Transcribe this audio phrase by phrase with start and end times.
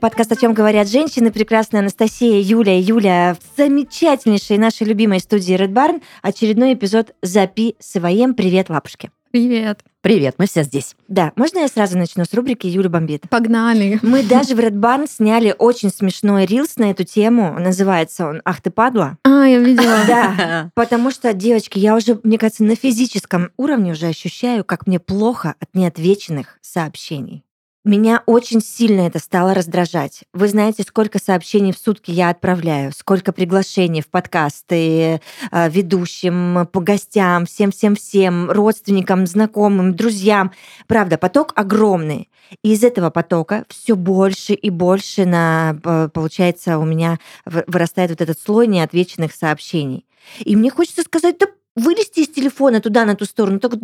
[0.00, 1.30] подкаст «О чем говорят женщины».
[1.30, 6.02] Прекрасная Анастасия, Юля, Юля в замечательнейшей нашей любимой студии Red Barn.
[6.22, 8.34] Очередной эпизод «Записываем».
[8.34, 9.10] Привет, лапушки.
[9.30, 9.80] Привет.
[10.00, 10.96] Привет, мы все здесь.
[11.06, 13.28] Да, можно я сразу начну с рубрики Юля бомбит?
[13.28, 14.00] Погнали.
[14.02, 17.54] Мы даже в Red Barn сняли очень смешной рилс на эту тему.
[17.60, 19.18] Называется он «Ах ты падла».
[19.22, 19.98] А, я видела.
[20.08, 24.98] Да, потому что, девочки, я уже, мне кажется, на физическом уровне уже ощущаю, как мне
[24.98, 27.44] плохо от неотвеченных сообщений.
[27.82, 30.24] Меня очень сильно это стало раздражать.
[30.34, 36.80] Вы знаете, сколько сообщений в сутки я отправляю, сколько приглашений в подкасты э, ведущим, по
[36.80, 40.52] гостям, всем-всем-всем, родственникам, знакомым, друзьям.
[40.88, 42.28] Правда, поток огромный.
[42.62, 48.38] И из этого потока все больше и больше на, получается, у меня вырастает вот этот
[48.38, 50.04] слой неотвеченных сообщений.
[50.40, 51.46] И мне хочется сказать, да
[51.80, 53.78] вылезти из телефона туда, на ту сторону, только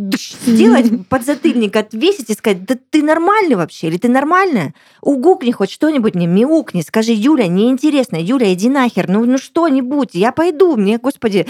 [0.47, 4.75] сделать подзатыльник, отвесить и сказать, да ты нормальный вообще, или ты нормальная?
[5.01, 10.33] Угукни хоть что-нибудь мне, мяукни, скажи, Юля, неинтересно, Юля, иди нахер, ну, ну что-нибудь, я
[10.33, 11.47] пойду, мне, господи,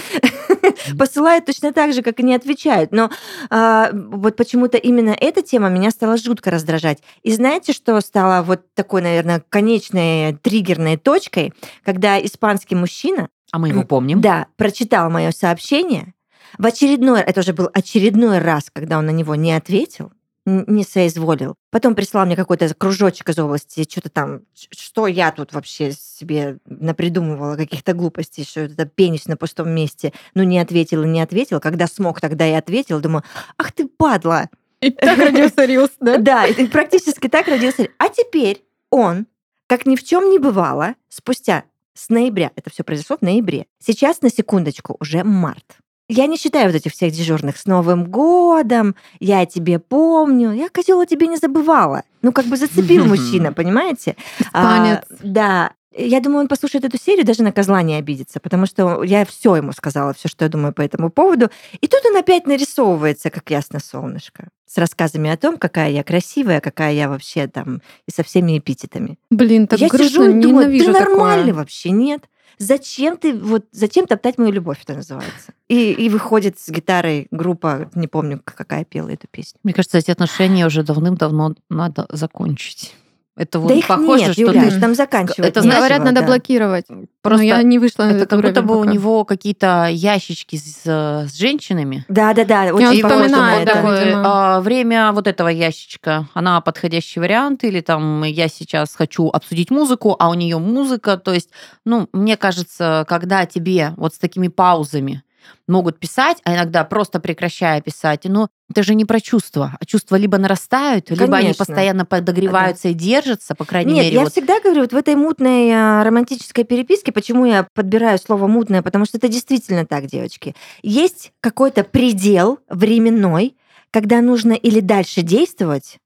[0.98, 2.92] посылают точно так же, как и не отвечают.
[2.92, 3.10] Но
[3.50, 6.98] а, вот почему-то именно эта тема меня стала жутко раздражать.
[7.22, 11.52] И знаете, что стало вот такой, наверное, конечной триггерной точкой,
[11.84, 14.20] когда испанский мужчина а мы его помним.
[14.20, 16.14] Да, прочитал мое сообщение,
[16.58, 20.12] в очередной, это уже был очередной раз, когда он на него не ответил,
[20.46, 21.56] не соизволил.
[21.70, 27.56] Потом прислал мне какой-то кружочек из области, что-то там, что я тут вообще себе напридумывала,
[27.56, 30.12] каких-то глупостей, что это пенис на пустом месте.
[30.34, 31.60] Ну, не ответил и не ответил.
[31.60, 33.00] Когда смог, тогда и ответил.
[33.00, 33.24] Думаю,
[33.58, 34.48] ах ты падла.
[34.80, 36.18] И так родился Рилс, да?
[36.26, 37.88] Да, и практически так родился.
[37.98, 39.26] А теперь он,
[39.66, 44.20] как ни в чем не бывало, спустя с ноября, это все произошло в ноябре, сейчас
[44.22, 45.78] на секундочку уже март.
[46.08, 51.00] Я не считаю вот этих всех дежурных с Новым годом, я тебе помню, я козел
[51.00, 52.02] о тебе не забывала.
[52.22, 54.16] Ну, как бы зацепил мужчина, понимаете?
[54.38, 54.98] Испанец.
[55.10, 59.02] А, да, я думаю, он послушает эту серию, даже на козла не обидится, потому что
[59.02, 61.50] я все ему сказала, все, что я думаю по этому поводу.
[61.80, 66.60] И тут он опять нарисовывается, как ясно солнышко, с рассказами о том, какая я красивая,
[66.60, 69.18] какая я вообще там, и со всеми эпитетами.
[69.30, 71.54] Блин, так я грустно, сижу и думаю, ты нормальный такое.
[71.54, 72.22] вообще, нет?
[72.58, 75.52] Зачем ты, вот, зачем топтать мою любовь, это называется?
[75.68, 79.58] И, и выходит с гитарой группа, не помню, какая пела эту песню.
[79.62, 82.94] Мне кажется, эти отношения уже давным-давно надо закончить.
[83.36, 84.80] Это вот да их похоже, нет, что Юля, ты...
[84.80, 85.50] там заканчивать.
[85.50, 86.26] Это, нечего, Говорят, надо да.
[86.26, 86.86] блокировать.
[87.20, 88.92] Просто Но я не вышла на это этот как будто бы у пока.
[88.92, 92.06] него какие-то ящички с, с женщинами.
[92.08, 93.64] Да, да, да, очень это.
[93.66, 93.74] да.
[93.74, 94.22] такое, видимо.
[94.24, 100.16] а, время вот этого ящичка, она подходящий вариант, или там я сейчас хочу обсудить музыку,
[100.18, 101.18] а у нее музыка.
[101.18, 101.50] То есть,
[101.84, 105.22] ну, мне кажется, когда тебе вот с такими паузами
[105.68, 110.16] могут писать, а иногда просто прекращая писать, ну, это же не про чувства, а чувства
[110.16, 111.64] либо нарастают, либо они Конечно.
[111.64, 114.16] постоянно подогреваются и держатся, по крайней Нет, мере.
[114.16, 114.32] я вот.
[114.32, 119.04] всегда говорю, вот в этой мутной а, романтической переписке, почему я подбираю слово мутное, потому
[119.04, 120.54] что это действительно так, девочки.
[120.82, 123.56] Есть какой-то предел временной,
[123.90, 125.98] когда нужно или дальше действовать,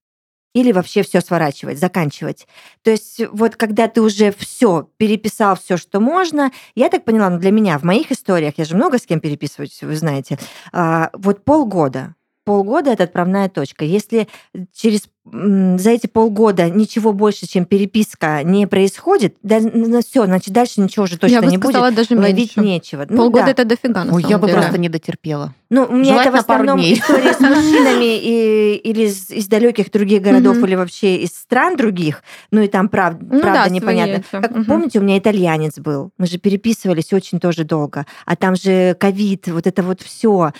[0.54, 2.46] или вообще все сворачивать, заканчивать.
[2.82, 7.38] То есть вот когда ты уже все переписал все, что можно, я так поняла, ну
[7.38, 10.38] для меня в моих историях, я же много с кем переписываюсь, вы знаете,
[10.72, 13.84] а, вот полгода, полгода это отправная точка.
[13.84, 14.28] Если
[14.72, 19.60] через за эти полгода ничего больше, чем переписка, не происходит, да,
[20.00, 21.70] все, значит дальше ничего уже точно я бы не будет.
[21.72, 22.60] сказала даже Ловить меньше.
[22.60, 23.06] нечего.
[23.08, 23.50] Ну Полгода да.
[23.50, 24.58] это дофига, на Ой, я бы деле.
[24.60, 25.54] просто не дотерпела.
[25.68, 26.94] Ну, у меня это в основном дней.
[26.94, 32.24] истории с мужчинами и, или из, из далеких других городов, или вообще из стран других.
[32.50, 34.24] Ну и там прав, Ну правда да, непонятно.
[34.32, 36.10] Как помните, у меня итальянец был.
[36.18, 38.04] Мы же переписывались очень тоже долго.
[38.26, 40.50] А там же ковид, вот это вот все.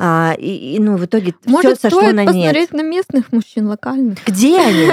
[0.00, 2.82] и, и, ну, в итоге все Может, сошло стоит на посмотреть нет.
[2.82, 4.24] на местных мужчин локальных?
[4.26, 4.86] Где они?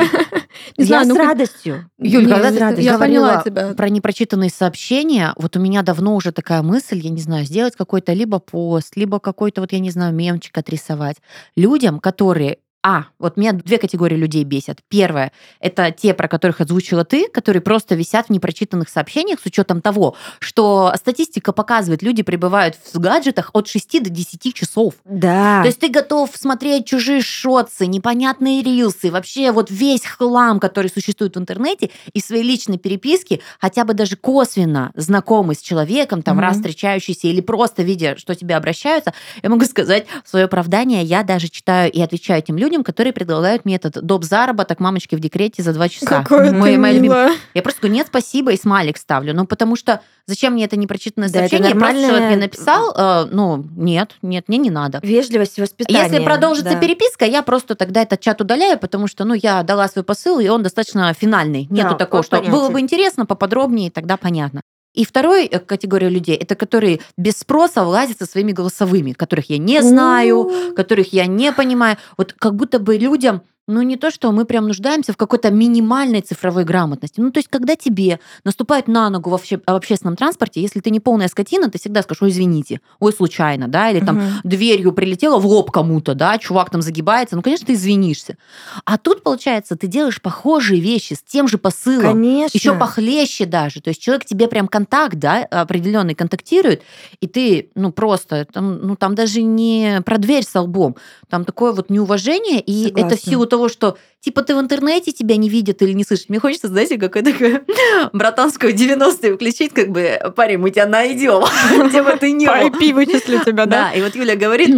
[0.78, 1.90] Не Я знаю, с ну, как- радостью.
[2.00, 2.86] Юль, когда с радостью.
[2.86, 3.74] я поняла тебя.
[3.74, 8.14] про непрочитанные сообщения, вот у меня давно уже такая мысль, я не знаю, сделать какой-то
[8.14, 11.18] либо пост, либо какой-то, вот я не знаю, мемчик отрисовать
[11.56, 12.58] людям, которые
[12.88, 14.78] а, вот меня две категории людей бесят.
[14.90, 19.82] Первое– это те, про которых озвучила ты, которые просто висят в непрочитанных сообщениях с учетом
[19.82, 24.94] того, что статистика показывает, люди пребывают в гаджетах от 6 до 10 часов.
[25.04, 25.64] Да.
[25.64, 31.36] То есть ты готов смотреть чужие шотсы, непонятные рилсы, вообще вот весь хлам, который существует
[31.36, 36.36] в интернете, и в своей личной переписке, хотя бы даже косвенно знакомый с человеком, там
[36.36, 36.46] Мгм.
[36.46, 41.24] раз встречающийся или просто видя, что тебе обращаются, я могу сказать в свое оправдание, я
[41.24, 44.24] даже читаю и отвечаю этим людям, людям, которые предлагают мне этот доп.
[44.26, 46.24] заработок мамочки в декрете за два часа.
[46.24, 47.32] Какое Мой- ты моя любимая-.
[47.54, 49.34] Я просто говорю, нет, спасибо, и смайлик ставлю.
[49.34, 51.72] Ну, потому что зачем мне это непрочитанное Да, это сообщение?
[51.76, 55.00] Просто нормальная- человек мне написал, э, ну, нет, нет, мне не надо.
[55.04, 56.04] Вежливость, воспитание.
[56.04, 56.80] Если продолжится да.
[56.80, 60.48] переписка, я просто тогда этот чат удаляю, потому что, ну, я дала свой посыл, и
[60.50, 61.68] он достаточно финальный.
[61.70, 62.52] Нету Да, такого, что понятен.
[62.52, 64.62] было бы интересно, поподробнее, тогда понятно.
[64.96, 69.58] И второй э, категория людей, это которые без спроса влазят со своими голосовыми, которых я
[69.58, 71.98] не знаю, которых я не понимаю.
[72.18, 76.22] Вот как будто бы людям, ну не то, что мы прям нуждаемся в какой-то минимальной
[76.22, 77.20] цифровой грамотности.
[77.20, 80.92] Ну то есть, когда тебе наступают на ногу в, обще- в общественном транспорте, если ты
[80.92, 84.26] не полная скотина, ты всегда скажешь, ой, извините, ой, случайно, да, или там Мгм.
[84.44, 88.38] дверью прилетела в лоб кому-то, да, чувак там загибается, ну, конечно, ты извинишься.
[88.86, 92.56] А тут, получается, ты делаешь похожие вещи с тем же посылом, Конечно.
[92.58, 93.82] еще похлеще даже.
[93.82, 96.84] То есть человек тебе прям контакт, да, определенный контактирует,
[97.20, 100.96] и ты, ну, просто, там, ну, там даже не про дверь со лбом,
[101.30, 103.30] там такое вот неуважение, и это в Согласна.
[103.32, 106.28] силу того, что, типа, ты в интернете тебя не видят или не слышат.
[106.28, 107.64] Мне хочется, знаете, какое такое
[108.12, 111.42] братанскую 90-е включить, как бы, парень, мы тебя найдем,
[111.88, 112.54] где бы ты не был.
[112.54, 113.90] IP вычислю тебя, да?
[113.90, 114.76] Да, и вот Юля говорит,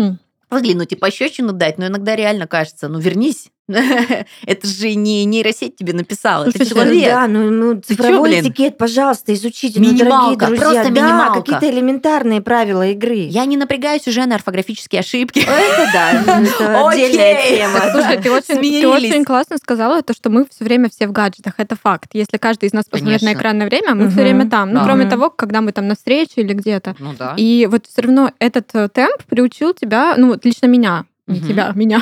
[0.51, 3.49] выглянуть и пощечину дать, но иногда реально кажется, ну вернись.
[4.45, 7.09] Это же не нейросеть тебе написала, это человек.
[7.09, 8.45] Да, ну, ну чё, цифровой блин?
[8.45, 9.79] этикет, пожалуйста, изучите.
[9.79, 11.41] Ну, Минималка, дорогие друзья, просто да, минималка.
[11.41, 13.27] какие-то элементарные правила игры.
[13.29, 15.39] Я не напрягаюсь уже на орфографические ошибки.
[15.39, 17.79] Это да, ну, это отдельная тема.
[17.91, 19.11] Слушай, ты очень, ты Смирились.
[19.11, 21.55] очень классно сказала, то, что мы все время все в гаджетах.
[21.57, 22.11] Это факт.
[22.13, 24.71] Если каждый из нас посмотрит на экранное время, мы все время там.
[24.71, 26.95] Ну, кроме того, когда мы там на встрече или где-то.
[26.99, 27.33] Ну да.
[27.35, 31.47] И вот все равно этот э, темп приучил тебя, ну вот лично меня, не Мгм.
[31.47, 32.01] тебя, меня.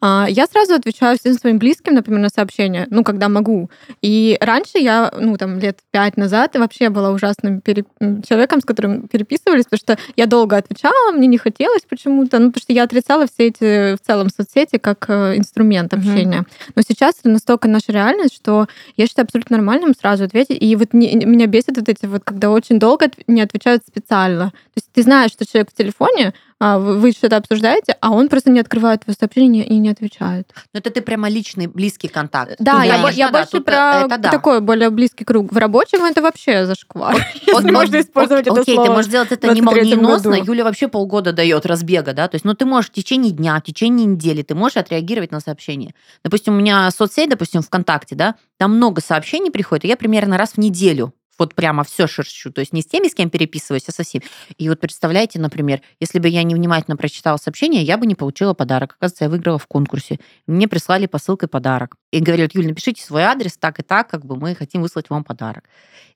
[0.00, 3.70] А, Я сразу отвечаю всем своим близким, например, на сообщения, ну, когда могу.
[4.02, 7.84] И раньше я, ну, там, лет пять назад вообще была ужасным пере-
[8.26, 12.62] человеком, с которым переписывались, потому что я долго отвечала, мне не хотелось почему-то, ну, потому
[12.62, 16.44] что я отрицала все эти, в целом, соцсети как э, инструмент общения.
[16.76, 18.66] Но сейчас это настолько наша реальность, что
[18.96, 20.58] я считаю абсолютно нормальным сразу ответить.
[20.62, 24.50] И вот не- меня бесит вот эти вот, когда очень долго не отвечают специально.
[24.50, 26.32] То есть ты знаешь, что человек в телефоне,
[26.78, 30.52] вы вы что-то обсуждаете, а он просто не открывает твое сообщение и не отвечает.
[30.72, 32.56] Ну это ты прямо личный, близкий контакт.
[32.58, 34.30] Да, я, конечно, я да, больше тут, про э, это да.
[34.30, 35.52] такой более близкий круг.
[35.52, 37.16] В рабочем это вообще зашквар.
[37.52, 40.34] Можно использовать это Окей, ты можешь сделать это не 23-м молниеносно.
[40.34, 42.28] Юля вообще полгода дает разбега, да.
[42.28, 45.40] То есть, ну, ты можешь в течение дня, в течение недели, ты можешь отреагировать на
[45.40, 45.94] сообщение.
[46.24, 50.52] Допустим, у меня соцсеть, допустим, ВКонтакте, да, там много сообщений приходит, и я примерно раз
[50.52, 52.52] в неделю вот прямо все шерщу.
[52.52, 54.24] То есть не с теми, с кем переписываюсь, а со всеми.
[54.58, 58.96] И вот представляете, например, если бы я невнимательно прочитала сообщение, я бы не получила подарок.
[58.98, 60.18] Оказывается, я выиграла в конкурсе.
[60.46, 61.96] Мне прислали посылкой подарок.
[62.12, 65.24] И говорят, Юль, напишите свой адрес так и так, как бы мы хотим выслать вам
[65.24, 65.64] подарок.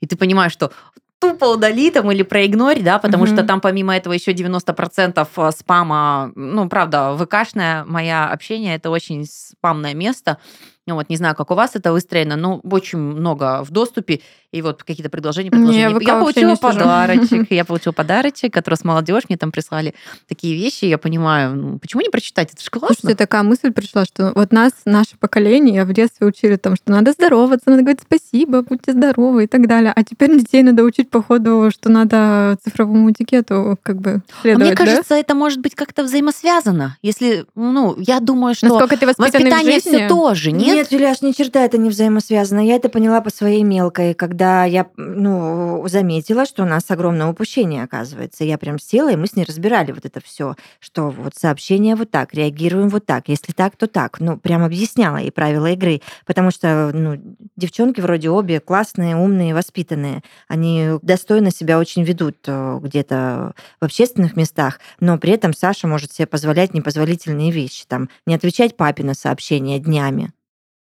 [0.00, 0.70] И ты понимаешь, что
[1.18, 3.34] тупо удали там или проигнорь, да, потому Мгм.
[3.34, 9.94] что там помимо этого еще 90% спама, ну, правда, ВКшное мое общение, это очень спамное
[9.94, 10.38] место.
[10.87, 14.21] Ну, вот, не знаю, как у вас это выстроено, но очень много в доступе,
[14.53, 15.99] и вот какие-то предложения, Не, предложения.
[15.99, 19.94] ВК я получила не подарочек, я получила подарочек, который с молодежь мне там прислали
[20.29, 22.94] такие вещи, я понимаю, ну, почему не прочитать, это же классно.
[23.00, 27.11] Слушайте, такая мысль пришла, что вот нас, наше поколение, в детстве учили тому, что надо
[27.12, 29.93] здороваться, надо говорить спасибо, будьте здоровы и так далее.
[29.94, 34.77] А теперь детей надо учить, походу, что надо цифровому этикету как бы А следовать, Мне
[34.77, 34.85] да?
[34.85, 36.97] кажется, это может быть как-то взаимосвязано.
[37.03, 39.97] Если, ну, я думаю, что Насколько ты воспитанный в воспитание жизни?
[39.97, 40.75] все тоже, нет?
[40.76, 42.61] Нет, Юляш, ни черта это не взаимосвязано.
[42.61, 47.82] Я это поняла по своей мелкой, когда я ну, заметила, что у нас огромное упущение,
[47.82, 48.44] оказывается.
[48.44, 52.11] Я прям села, и мы с ней разбирали вот это все, что вот сообщение вот
[52.11, 54.21] так, реагируем вот так, если так, то так.
[54.21, 57.18] Ну, прям объясняла ей правила игры, потому что ну,
[57.56, 60.23] девчонки вроде обе классные, умные, воспитанные.
[60.47, 66.12] Они достойно себя очень ведут э, где-то в общественных местах, но при этом Саша может
[66.12, 70.33] себе позволять непозволительные вещи, там, не отвечать папе на сообщения днями.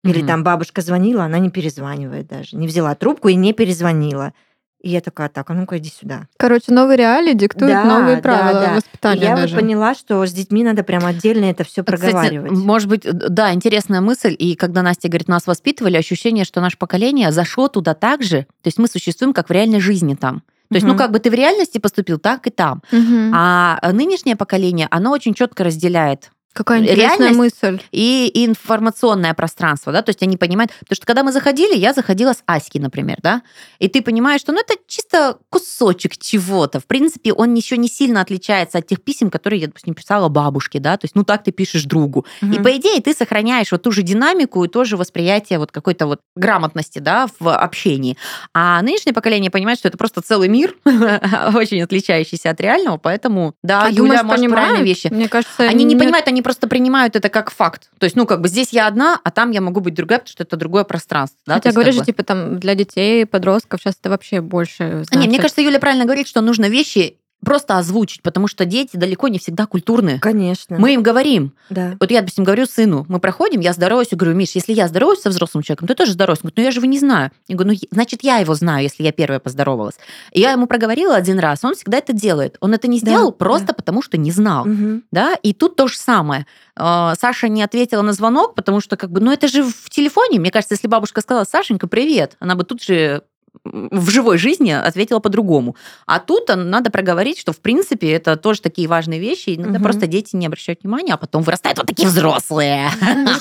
[0.04, 0.26] Или Мгм.
[0.26, 2.56] там бабушка звонила, она не перезванивает даже.
[2.56, 4.32] Не взяла трубку и не перезвонила.
[4.80, 6.28] И я такая, так, а ну-ка иди сюда.
[6.36, 8.72] Короче, новые реалии диктуют Да, новые да, правила да.
[8.72, 9.56] И воспитания я вот даже.
[9.56, 12.52] поняла, что с детьми надо прям отдельно это все Кстати, проговаривать.
[12.52, 14.36] может быть, да, интересная мысль.
[14.38, 18.42] И когда Настя говорит, нас воспитывали, ощущение, что наше поколение зашло туда так же.
[18.62, 20.42] То есть мы существуем как в реальной жизни там.
[20.68, 20.98] То есть, ну, Мгм.
[20.98, 22.82] как бы ты в реальности поступил, так и там.
[22.92, 23.32] Мгм.
[23.34, 27.80] А нынешнее поколение, оно очень четко разделяет Какая интересная мысль.
[27.92, 31.92] и и информационное пространство, да, то есть они понимают, потому что когда мы заходили, я
[31.92, 33.42] заходила с Аськи, например, да,
[33.78, 38.20] и ты понимаешь, что ну это чисто кусочек чего-то, в принципе, он еще не сильно
[38.20, 41.52] отличается от тех писем, которые я, допустим, писала бабушке, да, то есть ну так ты
[41.52, 42.62] пишешь другу, и Мгм.
[42.64, 46.98] по идее ты сохраняешь вот ту же динамику и тоже восприятие вот какой-то вот грамотности,
[46.98, 48.16] да, в общении,
[48.52, 53.84] а нынешнее поколение понимает, что это просто целый мир, очень отличающийся от реального, поэтому, да,
[53.84, 55.08] А Юля может правильные вещи.
[55.10, 57.90] Мне кажется, Они не понимают, они просто принимают это как факт.
[57.98, 60.32] То есть, ну, как бы здесь я одна, а там я могу быть другая, потому
[60.32, 61.38] что это другое пространство.
[61.46, 61.54] Да?
[61.56, 65.04] Хотя говоришь как бы- типа там для детей, подростков сейчас это вообще больше А, Не,
[65.04, 65.28] значит.
[65.28, 69.38] мне кажется, Юля правильно говорит, что нужно вещи просто озвучить, потому что дети далеко не
[69.38, 70.18] всегда культурные.
[70.20, 70.76] Конечно.
[70.78, 71.54] Мы им говорим.
[71.70, 71.96] Да.
[71.98, 75.22] Вот я, допустим, говорю сыну, мы проходим, я здороваюсь, и говорю, Миш, если я здороваюсь
[75.22, 76.44] со взрослым человеком, ты тоже здороваешься.
[76.44, 77.30] Он говорит, ну я же его не знаю.
[77.48, 79.94] Я говорю, ну значит, я его знаю, если я первая поздоровалась.
[80.32, 82.58] И я ему проговорила один раз, он всегда это делает.
[82.60, 83.36] Он это не Да, сделал да.
[83.38, 84.66] просто потому, что не знал.
[84.66, 85.04] Мгм.
[85.10, 86.44] Да, и тут то же самое.
[86.76, 90.38] Э, Саша не ответила на звонок, потому что, как бы, ну это же в телефоне.
[90.38, 93.22] Мне кажется, если бабушка сказала, Сашенька, привет, она бы тут же
[93.64, 95.76] в живой жизни ответила по-другому.
[96.06, 99.82] А тут надо проговорить, что, в принципе, это тоже такие важные вещи, и иногда Мгм.
[99.82, 102.90] просто дети не обращают внимания, а потом вырастают вот такие взрослые.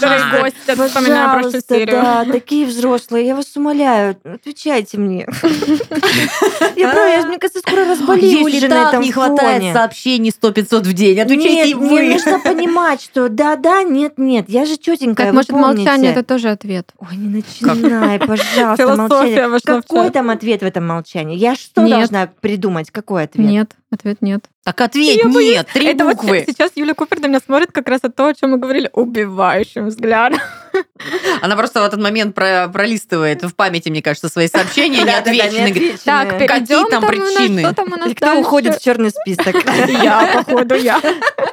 [0.01, 0.55] Дорогой гость,
[0.89, 1.87] вспоминаю прошлую Пожалуйста, серию.
[2.01, 5.27] да, такие взрослые, я вас умоляю, отвечайте мне.
[6.75, 10.81] Я правда, я, мне кажется, скоро разболеюсь уже на так этом не хватает сообщений 100-500
[10.83, 11.19] в день.
[11.19, 12.01] Отвечайте Нет, вы.
[12.05, 16.49] не, нужно понимать, что да-да, нет-нет, я же четенькая, Так, вы может, молчание это тоже
[16.49, 16.91] ответ.
[16.99, 19.47] Ой, не начинай, пожалуйста, Философия молчание.
[19.47, 21.37] вошла в Какой там ответ в этом молчании?
[21.37, 21.91] Я что Нет.
[21.91, 22.91] должна придумать?
[22.91, 23.49] Какой ответ?
[23.49, 24.45] Нет, ответ нет.
[24.63, 25.55] Так ответь, Я боюсь.
[25.55, 26.43] нет, три это вот буквы.
[26.45, 29.87] сейчас Юля Купер на меня смотрит как раз от того, о чем мы говорили, убивающим
[29.87, 30.39] взглядом.
[31.41, 34.97] Она просто в этот момент про- пролистывает в памяти, мне кажется, свои сообщения.
[35.05, 35.97] Говорит, неотвеченные.
[36.03, 38.09] Так, Какие там причины?
[38.09, 39.55] И кто уходит в черный список?
[40.03, 40.99] Я, походу, я.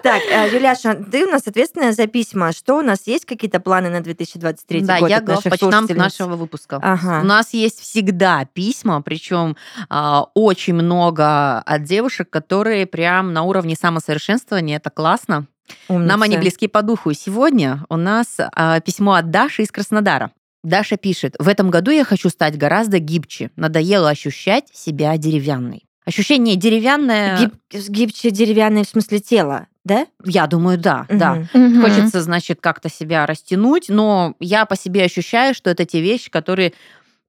[0.02, 2.52] Так, э, Юляша, ты у нас ответственная за письма.
[2.52, 5.98] Что у нас есть какие-то планы на 2023 Да, год я наших главпочтамт слушательниц?
[6.02, 6.80] нашего выпуска.
[7.22, 9.56] У нас есть всегда письма, причем
[9.88, 14.76] а, очень много от девушек, которые прям на уровне самосовершенствования.
[14.76, 15.46] Это классно.
[15.88, 17.10] Нам они близки по духу.
[17.10, 20.30] И сегодня у нас а, письмо от Даши из Краснодара.
[20.62, 23.50] Даша пишет, в этом году я хочу стать гораздо гибче.
[23.56, 25.84] Надоело ощущать себя деревянной.
[26.06, 30.06] Ощущение деревянное, Гиб- гибче деревянное в смысле тела, да?
[30.22, 31.46] я думаю, да, да.
[31.54, 31.78] Мгм.
[31.78, 31.82] Мгм.
[31.82, 36.74] Хочется, значит, как-то себя растянуть, но я по себе ощущаю, что это те вещи, которые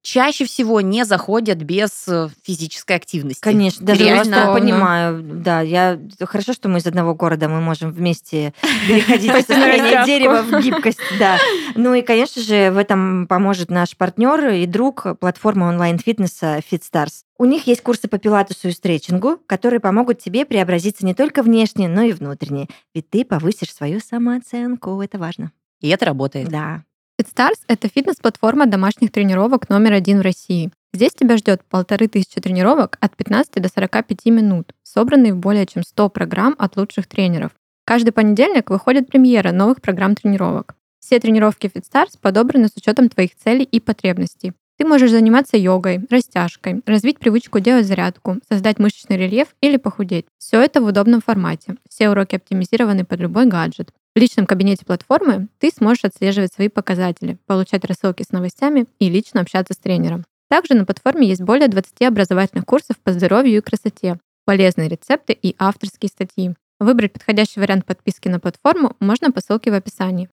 [0.06, 3.40] чаще всего не заходят без э, физической активности.
[3.40, 4.36] Конечно, даже я Реально.
[4.36, 5.20] так понимаю.
[5.20, 8.54] Да, я хорошо, что мы из одного города, мы можем вместе
[8.88, 11.00] переходить из состояния дерева в гибкость.
[11.18, 11.38] Да.
[11.74, 17.22] Ну и, конечно же, в этом поможет наш партнер и друг платформа онлайн-фитнеса FitStars.
[17.36, 21.88] У них есть курсы по пилатесу и стретчингу, которые помогут тебе преобразиться не только внешне,
[21.88, 22.68] но и внутренне.
[22.94, 25.02] Ведь ты повысишь свою самооценку.
[25.02, 25.50] Это важно.
[25.80, 26.48] И это работает.
[26.48, 26.84] Да.
[27.18, 30.70] FitStars— это фитнес-платформа домашних тренировок номер один в России.
[30.92, 35.82] Здесь тебя ждет полторы тысячи тренировок от 15 до 45 минут, собранные в более чем
[35.82, 37.52] 100 программ от лучших тренеров.
[37.86, 40.74] Каждый понедельник выходит премьера новых программ тренировок.
[41.00, 44.52] Все тренировки FitStars подобраны с учетом твоих целей и потребностей.
[44.76, 50.26] Ты можешь заниматься йогой, растяжкой, развить привычку делать зарядку, создать мышечный рельеф или похудеть.
[50.36, 51.76] Все это в удобном формате.
[51.88, 53.90] Все уроки оптимизированы под любой гаджет.
[54.16, 59.42] В личном кабинете платформы ты сможешь отслеживать свои показатели, получать рассылки с новостями и лично
[59.42, 60.24] общаться с тренером.
[60.48, 65.54] Также на платформе есть более 20 образовательных курсов по здоровью и красоте, полезные рецепты и
[65.58, 66.54] авторские статьи.
[66.80, 70.30] Выбрать подходящий вариант подписки на платформу можно по ссылке в описании.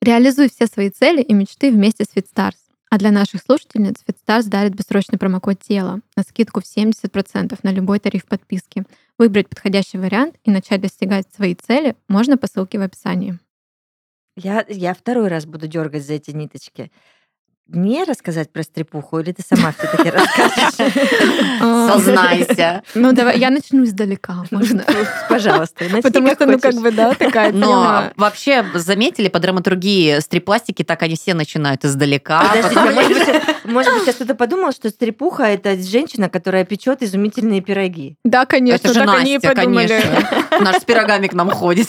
[0.00, 2.63] Реализуй все свои цели и мечты вместе с FitStars.
[2.94, 7.98] А для наших слушательниц FitStars дарит бессрочный промокод тела на скидку в 70% на любой
[7.98, 8.84] тариф подписки.
[9.18, 13.40] Выбрать подходящий вариант и начать достигать свои цели можно по ссылке в описании.
[14.36, 16.92] Я, я второй раз буду дергать за эти ниточки.
[17.66, 20.74] Мне рассказать про стрепуху или ты сама все-таки расскажешь?
[21.92, 22.82] Сознайся.
[22.94, 24.84] Ну, давай, я начну издалека, можно.
[25.30, 25.86] Пожалуйста.
[26.02, 31.16] Потому что, ну, как бы, да, такая Но вообще заметили по драматургии стрипластики, так они
[31.16, 32.44] все начинают издалека.
[32.54, 38.16] Может быть, может быть, сейчас кто-то подумал, что стрепуха это женщина, которая печет изумительные пироги.
[38.24, 39.88] Да, конечно, Это же так они и подумали.
[39.88, 40.60] конечно.
[40.60, 41.88] Наш с пирогами к нам ходит.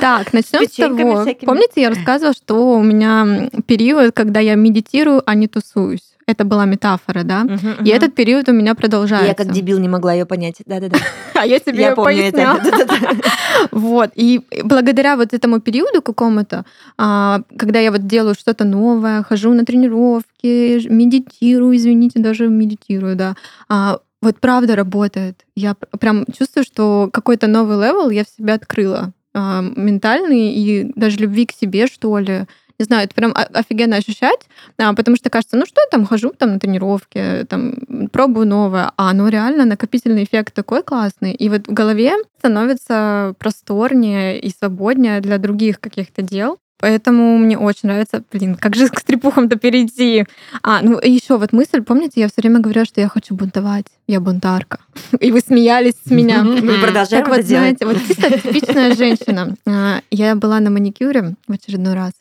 [0.00, 1.26] Так, начнем с того.
[1.44, 6.10] Помните, я рассказывала, что у меня период, когда я медитирую, а не тусуюсь.
[6.26, 7.44] Это была метафора, да?
[7.84, 9.28] И этот период у меня продолжается.
[9.28, 10.62] Я как дебил не могла ее понять.
[10.66, 10.98] Да-да-да.
[11.34, 11.96] А я тебе это.
[12.02, 12.60] поясняла.
[13.72, 14.10] Вот.
[14.14, 16.64] И благодаря вот этому периоду какому-то,
[16.98, 23.34] а, когда я вот делаю что-то новое, хожу на тренировки, медитирую, извините, даже медитирую, да,
[23.68, 25.46] а, вот правда работает.
[25.56, 30.92] Я пр- прям чувствую, что какой-то новый level я в себе открыла а, ментальный и
[30.94, 32.46] даже любви к себе, что ли.
[32.80, 34.40] Не знаю, это прям офигенно ощущать,
[34.78, 37.74] а, потому что кажется, ну что там, хожу там на тренировки, там
[38.10, 41.32] пробую новое, а оно реально накопительный эффект такой классный.
[41.32, 46.56] И вот в голове становится просторнее и свободнее для других каких-то дел.
[46.78, 50.24] Поэтому мне очень нравится, блин, как же к стрипухам-то перейти.
[50.62, 53.84] А, ну и еще вот мысль, помните, я все время говорила, что я хочу бунтовать,
[54.06, 54.78] я бунтарка.
[55.20, 56.42] И вы смеялись с меня.
[56.44, 57.76] Мы продолжаем Так вот, делать.
[57.78, 59.54] знаете, вот чисто типичная женщина.
[59.66, 62.12] А, Я была на маникюре в очередной раз.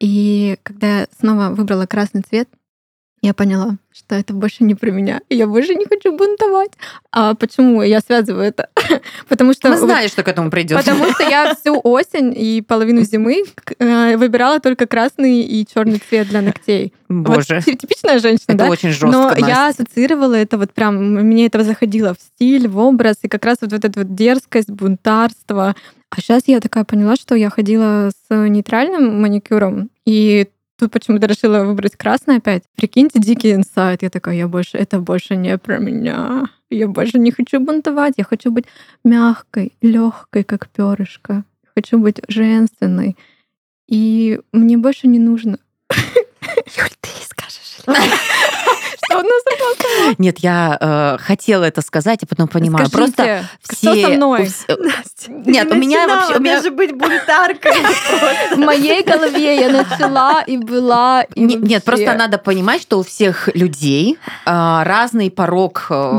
[0.00, 2.48] И когда я снова выбрала красный цвет,
[3.22, 5.20] я поняла, что это больше не про меня.
[5.30, 6.70] И я больше не хочу бунтовать.
[7.10, 8.68] А почему я связываю это?
[9.28, 9.68] Потому что...
[9.70, 10.78] Мы вот- знали, что к этому придет.
[10.78, 13.44] Потому что я всю осень и половину зимы
[13.78, 16.92] э, выбирала только красный и черный цвет для ногтей.
[17.08, 18.68] Боже, Вот ти- типичная женщина, это да?
[18.68, 19.06] очень жестко.
[19.08, 19.82] Но я Настя.
[19.82, 23.72] ассоциировала это вот прям, мне это заходило в стиль, в образ, и как раз вот,
[23.72, 25.74] вот эта вот дерзкость, бунтарство.
[26.10, 30.48] А сейчас я такая поняла, что я ходила с нейтральным маникюром, и
[30.78, 32.62] тут почему-то решила выбрать красный опять.
[32.76, 34.02] Прикиньте, дикий инсайт.
[34.02, 36.44] Я такая, я больше, это больше не про меня.
[36.70, 38.14] Я больше не хочу бунтовать.
[38.16, 38.66] Я хочу быть
[39.04, 41.44] мягкой, легкой, как перышко.
[41.74, 43.16] Хочу быть женственной.
[43.88, 45.58] И мне больше не нужно.
[45.90, 47.80] Юль, ты скажешь.
[49.08, 49.36] Что у нас?
[50.18, 52.86] Нет, я э, хотела это сказать, а потом понимаю.
[52.86, 54.02] Скажите, Просто все...
[54.02, 54.40] со мной?
[54.40, 56.36] у вс- Нет, у меня вообще...
[56.36, 56.56] У меня...
[56.56, 57.72] даже быть бунтаркой.
[58.52, 64.18] В моей голове я начала и была, Нет, просто надо понимать, что у всех людей
[64.44, 66.12] а, разный порог э,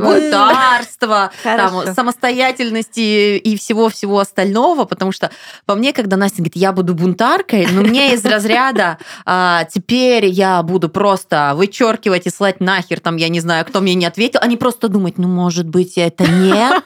[0.00, 1.94] бунтарства, там, Хорошо.
[1.94, 5.30] самостоятельности и всего-всего остального, потому что
[5.66, 10.62] по мне, когда Настя говорит, я буду бунтаркой, но мне из разряда а, теперь я
[10.62, 14.56] буду просто вычеркивать и слать нахер, там, я не знаю, кто мне не ответил, они
[14.56, 16.84] просто думать, ну, может быть, это нет,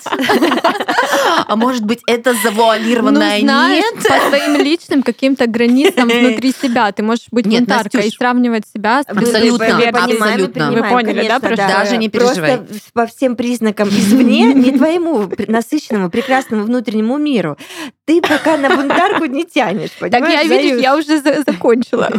[1.46, 3.94] а может быть, это завуалированное ну, нет.
[3.96, 9.06] по своим личным каким-то границам внутри себя ты можешь быть бунтаркой и сравнивать себя с
[9.06, 10.72] Абсолютно, абсолютно.
[10.72, 12.58] Вы поняли, да, Даже не переживай.
[12.58, 17.56] Просто по всем признакам извне, не твоему насыщенному, прекрасному внутреннему миру,
[18.04, 22.10] ты пока на бунтарку не тянешь, Так я, понимаешь, видишь, я уже за- закончила.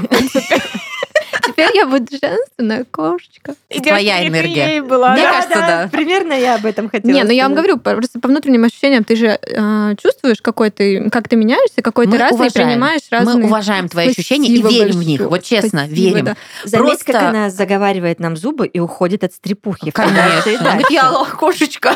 [1.45, 3.55] Теперь я буду женственная кошечка.
[3.69, 4.81] Твоя энергия.
[4.81, 5.31] Была, Мне да?
[5.31, 5.89] кажется, да.
[5.91, 9.15] Примерно я об этом хотела Не, ну я вам говорю, просто по внутренним ощущениям ты
[9.15, 13.37] же э, чувствуешь, какой ты, как ты меняешься, какой ты разный, принимаешь разные...
[13.37, 15.19] Мы уважаем твои ощущения и Спасибо верим в них.
[15.19, 15.29] большое.
[15.29, 16.25] Вот честно, Спасибо, верим.
[16.25, 16.35] да.
[16.63, 19.91] Заметь, как Просто- она заговаривает нам зубы и уходит от стрепухи.
[19.91, 20.41] Конечно.
[20.41, 20.93] Говорит, дальше.
[20.93, 21.95] я кошечка.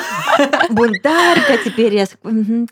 [0.69, 2.05] Бунтарка теперь я...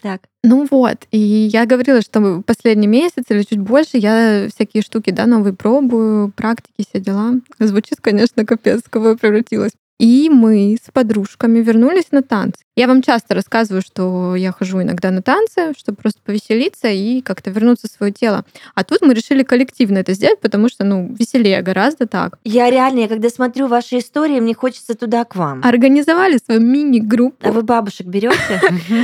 [0.02, 0.22] Так.
[0.44, 5.26] Ну вот, и я говорила, что последний месяц или чуть больше я всякие штуки, да,
[5.26, 7.34] новые пробую, практики, все дела.
[7.60, 9.74] Звучит, конечно, капец, кого я превратилась.
[10.00, 12.64] И мы с подружками вернулись на танцы.
[12.78, 17.50] Я вам часто рассказываю, что я хожу иногда на танцы, чтобы просто повеселиться и как-то
[17.50, 18.46] вернуться в свое тело.
[18.76, 22.40] А тут мы решили коллективно это сделать, потому что, ну, веселее гораздо так.
[22.46, 25.62] Я реально, я когда смотрю ваши истории, мне хочется туда к вам.
[25.66, 27.46] Организовали свою мини-группу.
[27.46, 28.62] А вы бабушек берете?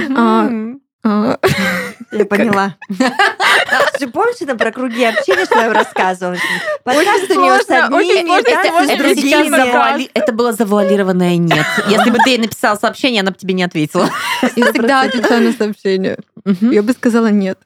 [1.07, 1.37] А,
[2.11, 2.75] Я поняла.
[3.99, 6.35] Ты помнишь, это про круги общения, что я рассказывала?
[6.83, 8.39] Подкаст у нее с одними,
[10.13, 11.65] Это было завуалированное нет.
[11.87, 14.09] Если бы ты ей написал сообщение, она бы тебе не ответила.
[14.55, 16.17] И всегда отвечаю на сообщение.
[16.61, 17.59] Я бы сказала нет,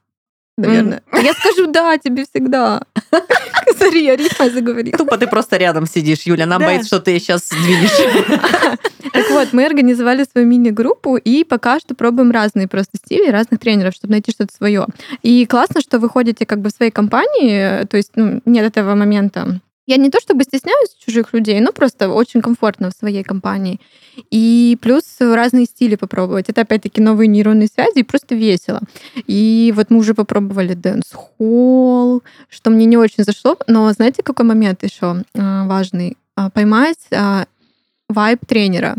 [0.60, 1.02] наверное.
[1.13, 2.82] Я скажу да тебе всегда.
[3.78, 4.98] Смотри, я рифмой заговорила.
[4.98, 6.43] Тупо ты просто рядом сидишь, Юля.
[6.43, 6.65] Она Да.
[6.65, 8.78] боится, что ты сейчас сдвинешь.
[9.12, 13.95] Так вот, мы организовали свою мини-группу и пока что пробуем разные просто стили, разных тренеров,
[13.95, 14.86] чтобы найти что-то свое.
[15.24, 18.95] И классно, что вы ходите как бы в своей компании, то есть ну, нет этого
[18.95, 19.60] момента.
[19.89, 23.80] Я не то чтобы стесняюсь чужих людей, но просто очень комфортно в своей компании.
[24.30, 26.47] И плюс разные стили попробовать.
[26.47, 28.82] Это опять-таки новые нейронные связи и просто весело.
[29.25, 33.58] И вот мы уже попробовали dancehall, что мне не очень зашло.
[33.65, 36.17] Но знаете, какой момент еще важный?
[36.36, 37.47] А, Поймать а,
[38.08, 38.95] vibe тренера.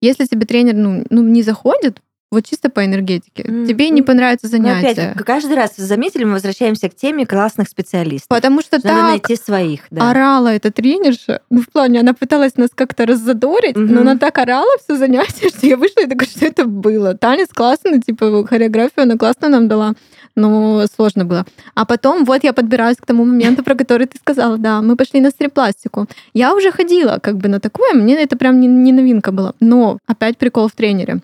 [0.00, 2.00] Если тебе тренер ну, ну, не заходит,
[2.30, 5.10] вот чисто по энергетике, М, тебе не понравится Но занятие.
[5.10, 8.28] опять, каждый раз заметили, мы возвращаемся к теме классных специалистов.
[8.28, 10.10] Потому что Надо так найти своих, да.
[10.10, 11.40] орала эта тренерша.
[11.50, 13.94] Ну, в плане, она пыталась нас как-то раззадорить, Мгм.
[13.94, 17.14] но она так орала все занятие, что я вышла и такая, что это было?
[17.14, 19.94] Танец классный, типа хореографию она классно нам дала,
[20.36, 21.44] но сложно было.
[21.74, 25.20] А потом вот я подбираюсь к тому моменту, про который ты сказала, да, мы пошли
[25.20, 26.06] на стрипластику.
[26.32, 29.54] Я уже ходила как бы на такое, мне это прям не, не новинка была.
[29.60, 31.18] Но опять прикол в тренере.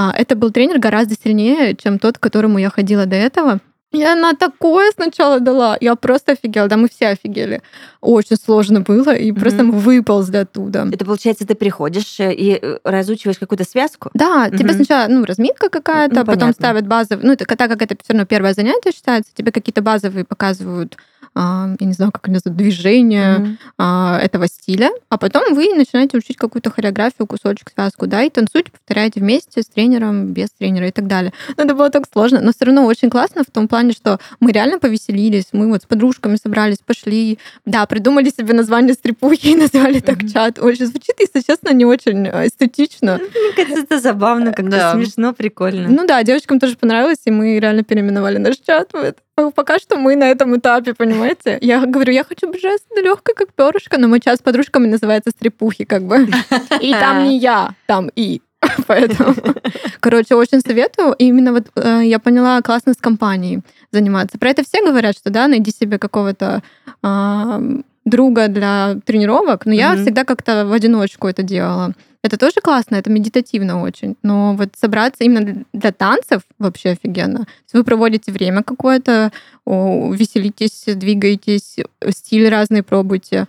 [0.00, 3.58] А, это был тренер гораздо сильнее, чем тот, к которому я ходила до этого.
[3.92, 5.76] И она такое сначала дала.
[5.80, 6.68] Я просто офигела.
[6.68, 7.62] Да, мы все офигели.
[8.02, 10.86] Очень сложно было, и просто мы выползли оттуда.
[10.92, 14.10] Это получается, ты приходишь э, и э, разучиваешь какую-то связку?
[14.12, 14.84] Да, тебе Мгм.
[14.84, 16.52] сначала ну, разминка какая-то, Ну, потом понятно.
[16.52, 17.26] ставят базовые.
[17.26, 20.96] Ну, это, так как это все равно первое занятие считается, тебе какие-то базовые показывают,
[21.34, 23.58] а, я не знаю, как они называют, движения Мгм.
[23.78, 28.72] а, этого стиля, а потом вы начинаете учить какую-то хореографию, кусочек, связку, да, и танцуете,
[28.72, 31.32] повторяете вместе с тренером, без тренера и так далее.
[31.56, 34.18] Но это было так сложно, но все равно очень классно в том плане, плане, что
[34.40, 39.56] мы реально повеселились, мы вот с подружками собрались, пошли, да, придумали себе название стрипухи и
[39.64, 40.28] назвали так Мгм.
[40.32, 40.58] чат.
[40.58, 43.18] Ой, звучит, если честно, не очень э, эстетично.
[43.18, 44.92] Мне кажется, это забавно, как-то Да.
[44.94, 45.88] смешно, прикольно.
[45.88, 49.20] Ну да, девочкам тоже понравилось, и мы реально переименовали наш чат в это.
[49.36, 51.58] А Пока что мы на этом этапе, понимаете?
[51.60, 55.30] Я говорю, я хочу быть женственной, легкой, как перышко, но мой чат с подружками называется
[55.30, 56.26] стрипухи, как бы.
[56.80, 58.40] И там не я, там и.
[58.86, 59.34] Поэтому,
[60.00, 61.12] короче, очень советую.
[61.18, 63.60] И именно вот э, я поняла, классно с компанией
[63.92, 64.38] заниматься.
[64.38, 66.62] Про это все говорят, что да, найди себе какого-то
[67.02, 67.60] а,
[68.04, 70.02] друга для тренировок, но я Мгм.
[70.02, 71.92] всегда как-то в одиночку это делала.
[72.24, 74.16] Это тоже классно, это медитативно очень.
[74.24, 77.46] Но вот собраться именно для- танцев вообще офигенно.
[77.72, 79.30] Вы проводите время какое-то,
[79.66, 81.76] веселитесь, двигаетесь,
[82.10, 83.46] стиль разный пробуйте.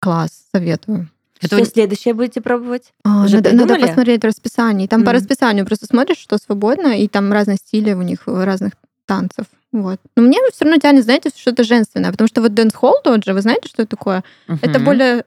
[0.00, 1.08] Класс, советую.
[1.40, 2.92] Это Что следующее будете пробовать?
[3.04, 4.88] А, Уже надо, надо посмотреть расписание.
[4.88, 5.18] Там по Мгм.
[5.20, 8.72] расписанию просто смотришь, что свободно, и там разные стили у них э, разных
[9.06, 9.46] танцев.
[9.70, 10.00] Вот.
[10.16, 13.42] Но мне все равно тянет, знаете, что-то женственное, потому что вот dancehall тот же, вы
[13.42, 14.24] знаете, что это такое?
[14.62, 14.84] Это Мгм.
[14.84, 15.24] более...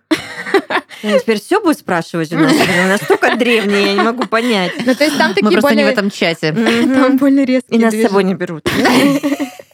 [1.04, 2.52] Я теперь все буду спрашивать у нас.
[2.88, 4.72] Настолько древние, я не могу понять.
[4.86, 5.92] Ну, то есть там Мы такие просто не в более...
[5.94, 6.54] этом чате.
[6.54, 8.68] Там более резкие И нас с собой не берут.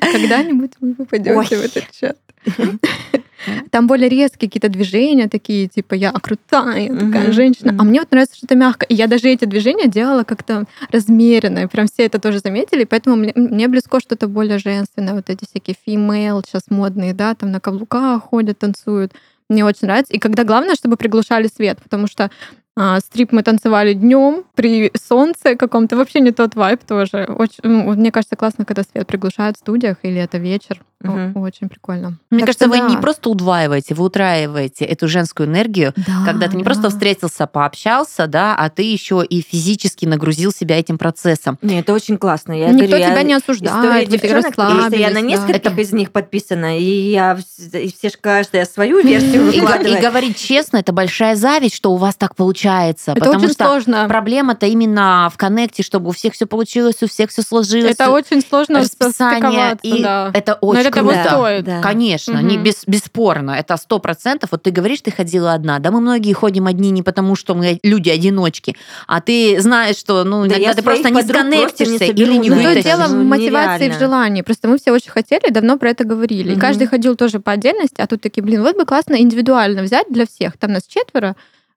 [0.00, 2.18] Когда-нибудь вы попадете в этот чат.
[3.70, 7.70] Там более резкие какие-то движения такие, типа я крутая, такая Мгм, женщина.
[7.70, 7.88] А мгм.
[7.88, 8.86] мне вот нравится что-то мягкое.
[8.86, 11.60] И я даже эти движения делала как-то размеренно.
[11.60, 12.84] И прям все это тоже заметили.
[12.84, 15.14] Поэтому мне, мне близко что-то более женственное.
[15.14, 19.12] Вот эти всякие female сейчас модные, да, там на каблуках ходят, танцуют.
[19.48, 20.12] Мне очень нравится.
[20.12, 22.30] И когда главное, чтобы приглушали свет, потому что
[22.76, 25.96] а, стрип мы танцевали днем при солнце каком-то.
[25.96, 27.24] Вообще не тот вайб тоже.
[27.38, 30.82] Очень, ну, вот мне кажется, классно, когда свет приглушают в студиях, или это вечер.
[31.00, 31.36] Мгм.
[31.42, 32.18] Очень прикольно.
[32.30, 32.88] Мне Так кажется, что вы да.
[32.88, 36.70] не просто удваиваете, вы утраиваете эту женскую энергию, Да, когда ты не да.
[36.70, 41.58] просто встретился, пообщался, да, а ты еще и физически нагрузил себя этим процессом.
[41.60, 42.52] Не, это очень классно.
[42.52, 45.20] Я Никто говорю, я- тебя не История осуждает, вы девчонок, что я на расслабились, да.
[45.20, 47.38] нескольких из них подписана, и я
[47.74, 50.00] и все же каждая свою версию И, го- и выкладывает.
[50.00, 52.34] говорить честно, это большая зависть, что у вас так
[52.64, 53.12] получается.
[53.12, 54.06] Это потому очень что сложно.
[54.08, 57.92] проблема-то именно в коннекте, чтобы у всех все получилось, у всех все сложилось.
[57.92, 60.30] Это очень сложно расписание, и да.
[60.34, 61.28] это Но очень это того круто.
[61.28, 61.64] стоит.
[61.64, 61.80] Да.
[61.80, 62.64] Конечно, не Мгм.
[62.64, 64.50] без, бесспорно, это сто процентов.
[64.52, 67.78] Вот ты говоришь, ты ходила одна, да, мы многие ходим одни не потому, что мы
[67.82, 72.48] люди-одиночки, а ты знаешь, что, ну, Да иногда ты просто не сконнектишься не или не
[72.50, 72.56] да.
[72.56, 72.84] То вытащишь.
[72.84, 73.98] дело в Ну, мотивации и в нереально.
[73.98, 74.42] желании.
[74.42, 76.48] Просто мы все очень хотели, давно про это говорили.
[76.50, 76.60] И Мгм.
[76.60, 80.26] каждый ходил тоже по отдельности, а тут такие, блин, вот бы классно индивидуально взять для
[80.26, 80.56] всех.
[80.58, 81.36] Там нас четверо,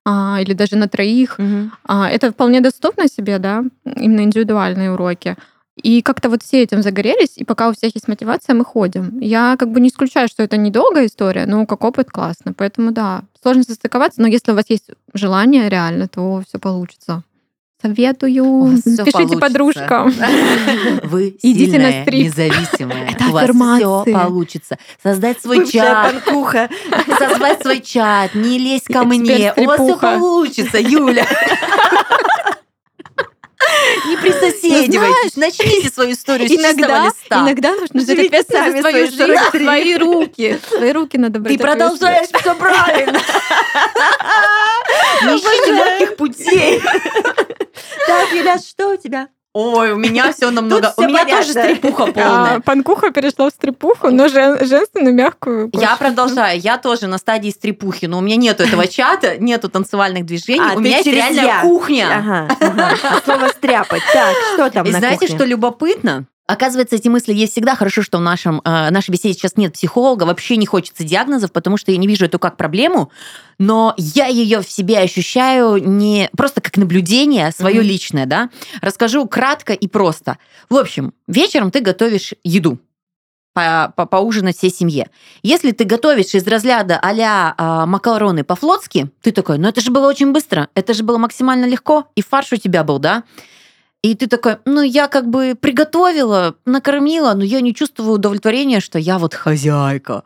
[0.09, 1.37] а, или даже на троих.
[1.37, 1.71] Мгм.
[1.83, 5.35] А, это вполне доступно себе, да, именно индивидуальные уроки.
[5.75, 9.19] И как-то вот все этим загорелись, и пока у всех есть мотивация, мы ходим.
[9.19, 12.53] Я как бы не исключаю, что это недолгая история, но как опыт классно.
[12.53, 17.23] Поэтому да, сложно состыковаться, но если у вас есть желание реально, то все получится.
[17.81, 18.77] Советую.
[18.77, 19.37] Всё Пишите получится.
[19.39, 20.11] подружкам.
[21.03, 22.25] Вы Идите на сильная, стрип.
[22.25, 23.09] независимая.
[23.11, 24.77] Это У вас все получится.
[25.03, 26.69] Создать свой Бывшая чат, панкуха.
[27.19, 29.53] создать свой чат, не лезь ко Эксперт мне.
[29.57, 31.27] У вас все получится, Юля.
[34.07, 37.41] Не присоседивайтесь, начните свою историю с чистого Иногда, листа.
[37.41, 40.59] иногда нужно взять ответственность за свою жизнь свои руки.
[40.69, 43.19] Свои руки надо брать Ты продолжаешь все правильно.
[45.23, 46.81] Не ищите легких путей.
[48.05, 49.27] Так, Юля, что у тебя?
[49.53, 50.91] Ой, у меня все намного...
[50.91, 51.75] всё У меня тоже понятно.
[51.75, 52.59] стрипуха А, полная.
[52.59, 55.71] панкуха перешла в стрипуху, но жен- женственную, мягкую.
[55.73, 55.97] Я кофе.
[56.05, 60.61] продолжаю, я тоже на стадии стрипухи, но у меня нету этого чата, нету танцевальных движений,
[60.61, 61.07] А, у меня есть
[61.41, 61.61] «я».
[61.61, 62.07] кухня.
[62.17, 62.91] Ага, ага.
[63.03, 64.03] А слово стряпать.
[64.13, 65.35] Так, что там И на знаете, кухне?
[65.35, 66.25] что любопытно?
[66.47, 67.75] Оказывается, эти мысли есть всегда.
[67.75, 71.75] Хорошо, что в нашем, э, нашей беседе сейчас нет психолога, вообще не хочется диагнозов, потому
[71.75, 73.11] что я не вижу эту как проблему,
[73.59, 77.87] но я ее в себе ощущаю не просто как наблюдение свое Мгм.
[77.87, 78.49] личное, да.
[78.81, 80.37] Расскажу кратко и просто.
[80.69, 82.79] В общем, вечером ты готовишь еду
[83.53, 85.09] по- по- поужинать всей семье.
[85.43, 90.07] Если ты готовишь из разряда а-ля а, макароны по-флотски, ты такой, ну это же было
[90.07, 93.23] очень быстро, это же было максимально легко, и фарш у тебя был, да?
[94.03, 98.99] И ты такой, ну я как бы приготовила, накормила, но я не чувствую удовлетворения, что
[98.99, 100.23] я вот хозяйка.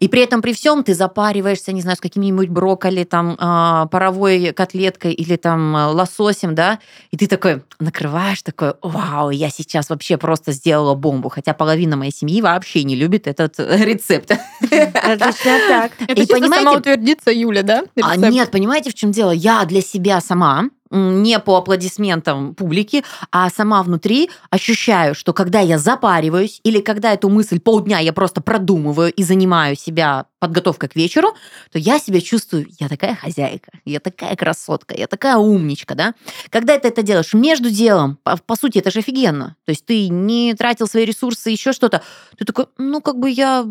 [0.00, 4.52] И при этом при всем ты запариваешься, не знаю, с каким-нибудь брокколи, там, а, паровой
[4.54, 6.78] котлеткой или там а, лососем, да,
[7.10, 12.12] и ты такой накрываешь, такой, вау, я сейчас вообще просто сделала бомбу, хотя половина моей
[12.12, 14.30] семьи вообще не любит этот э, рецепт.
[14.62, 15.92] Отлично так.
[16.00, 17.84] Это И понимаете- самоутвердиться Юля, да?
[18.00, 19.32] А нет, понимаете, в чем дело?
[19.32, 25.78] Я для себя сама, не по аплодисментам публики, а сама внутри ощущаю, что когда я
[25.78, 31.36] запариваюсь или когда эту мысль полдня я просто продумываю и занимаю себя подготовка к вечеру,
[31.70, 36.14] то я себя чувствую, я такая хозяйка, я такая красотка, я такая умничка, да.
[36.50, 39.54] Когда ты это делаешь между делом, по, по сути, это же офигенно.
[39.64, 42.02] То есть ты не тратил свои ресурсы, еще что-то.
[42.36, 43.64] Ты такой, ну, как бы я,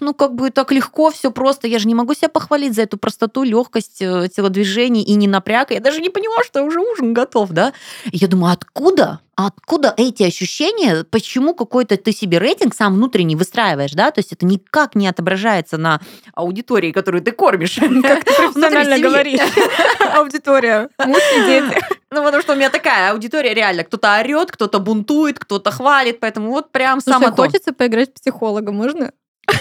[0.00, 1.68] ну, как бы так легко, все просто.
[1.68, 5.70] Я же не могу себя похвалить за эту простоту, легкость э, телодвижений и не напряг.
[5.70, 7.74] Я даже не поняла, что уже ужин готов, да.
[8.10, 13.92] И я думаю, откуда откуда эти ощущения, почему какой-то ты себе рейтинг сам внутренний выстраиваешь,
[13.92, 16.00] да, то есть это никак не отображается на
[16.34, 17.76] аудитории, которую ты кормишь.
[18.02, 19.40] Как ты профессионально говоришь.
[20.14, 21.80] Аудитория, муж и дети.
[22.10, 23.84] Ну, потому что у меня такая аудитория реально.
[23.84, 29.12] Кто-то орет, кто-то бунтует, кто-то хвалит, поэтому вот прям Слушай, хочется поиграть в психолога, можно?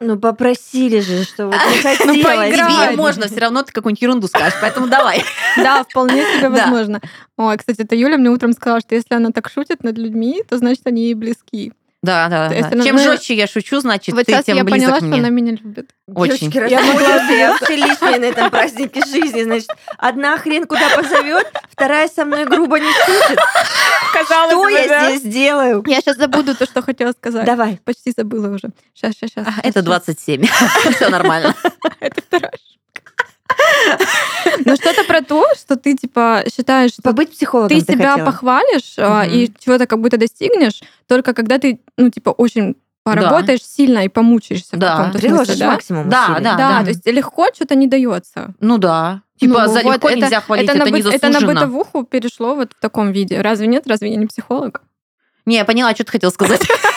[0.00, 2.54] Ну, попросили же, что вот не хотелось.
[2.54, 5.24] Тебе можно, все равно ты какую-нибудь ерунду скажешь, поэтому давай.
[5.56, 7.00] Да, вполне себе возможно.
[7.36, 10.58] Ой, кстати, это Юля мне утром сказала, что если она так шутит над людьми, то
[10.58, 11.72] значит они ей близки.
[12.06, 12.68] Да, да, да.
[12.68, 15.06] она- Чем ну, жестче я шучу, значит, Вот ты сейчас тем я близок поняла, что
[15.06, 15.18] мне.
[15.18, 15.90] она меня любит.
[16.06, 16.50] Очень.
[16.50, 19.42] Девочки, я вообще лишняя на этом празднике жизни.
[19.42, 23.38] Значит, одна хрен куда позовет, вторая со мной грубо не шутит.
[24.12, 25.10] Казалось Что бы, я да.
[25.16, 25.84] здесь делаю?
[25.86, 27.44] Я сейчас забуду то, что хотела сказать.
[27.44, 27.80] Давай.
[27.84, 28.68] Почти забыла уже.
[28.94, 29.46] Сейчас, сейчас, сейчас.
[29.46, 30.46] А, Это 27.
[30.96, 31.54] Все нормально.
[32.00, 32.52] Это вторая
[34.64, 38.26] Ну, что-то про то, что ты, типа, считаешь, что Побыть психологом ты себя хотела?
[38.26, 44.04] похвалишь а, и чего-то как будто достигнешь, только когда ты, ну, типа, очень поработаешь сильно
[44.04, 44.94] и помучаешься Да.
[44.94, 45.70] в каком-то Приложишь смысле, да?
[45.72, 46.44] максимум Да, усилий.
[46.44, 46.56] да.
[46.56, 48.54] Да, то есть легко что-то не дается.
[48.60, 49.22] Ну да.
[49.38, 51.32] Типа Ну, за вот легко это- нельзя хвалить, это, это, на, не быт- это на
[51.34, 51.60] заслуженно.
[51.60, 53.40] бытовуху перешло вот в таком виде.
[53.40, 53.84] Разве нет?
[53.86, 54.82] Разве я не психолог?
[55.44, 56.60] Не, я поняла, что ты хотел сказать.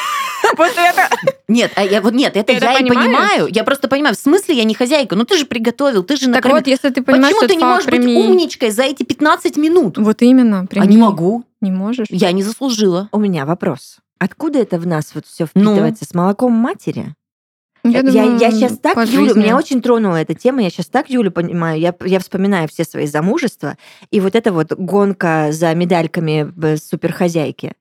[0.59, 1.09] Вот это.
[1.47, 3.47] Нет, а я вот нет, это Ты это я и понимаю.
[3.49, 5.15] Я просто понимаю, в смысле я не хозяйка.
[5.15, 6.57] Ну ты же приготовил, ты же Так накормил.
[6.57, 9.97] вот, если ты понимаешь, Почему что ты не можешь быть умничкой за эти 15 минут?
[9.97, 10.87] Вот именно, А прими.
[10.87, 11.43] не могу.
[11.61, 12.07] Не можешь.
[12.11, 13.09] Я не заслужила.
[13.11, 13.97] У меня вопрос.
[14.19, 15.71] Откуда это в нас вот все Ну?
[15.71, 16.05] впитывается?
[16.05, 17.15] С молоком матери?
[17.85, 19.39] Я, Я, думаю, я сейчас так Юлю, жизни.
[19.43, 23.05] меня очень тронула эта тема, я сейчас так Юлю понимаю, я, я вспоминаю все свои
[23.07, 23.77] замужества,
[24.11, 27.71] и вот эта вот гонка за медальками в суперхозяйке,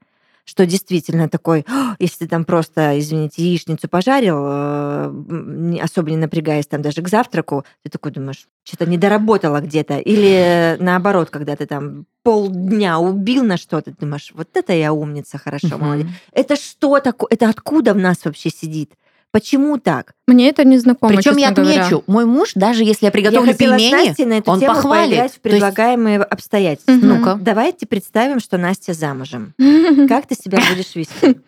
[0.49, 6.67] что действительно такой, «А, если ты там просто, извините, яичницу пожарил, э, особо не напрягаясь
[6.67, 9.99] там даже к завтраку, ты такой думаешь, что-то не доработала где-то.
[9.99, 15.37] Или наоборот, когда ты там полдня убил на что-то, ты думаешь, вот это я умница,
[15.37, 16.07] хорошо, молодец.
[16.07, 16.15] Мгм.
[16.33, 17.29] Это что такое?
[17.31, 18.93] Это откуда в нас вообще сидит?
[19.31, 20.13] Почему так?
[20.27, 21.83] Мне это не знакомо, Причем я честно говоря.
[21.85, 24.75] отмечу, мой муж, даже если я приготовлю я с пельмени, Настей на эту он тему
[24.75, 25.13] похвалит.
[25.15, 26.93] в То есть- предлагаемые обстоятельства.
[26.93, 27.09] Мгм.
[27.09, 27.39] Ну-ка.
[27.41, 29.53] Давайте представим, что Настя замужем.
[30.09, 31.39] Как ты себя будешь вести?